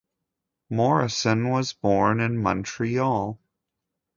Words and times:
Morrison 0.71 1.49
was 1.51 1.73
born 1.73 2.21
in 2.21 2.41
Montreal. 2.41 3.39